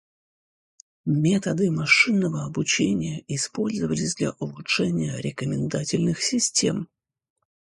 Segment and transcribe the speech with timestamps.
[1.05, 6.87] Методы машинного обучения использовались для улучшения рекомендательных систем.